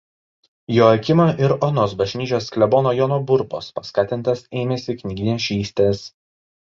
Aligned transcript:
Joakimo 0.75 1.27
ir 1.47 1.51
Onos 1.67 1.93
bažnyčios 1.99 2.49
klebono 2.55 2.95
Jono 3.01 3.19
Burbos 3.29 3.69
paskatintas 3.81 4.43
ėmėsi 4.63 4.97
knygnešystės. 5.03 6.03